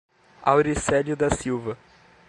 [0.41, 1.77] Auricelio da Silva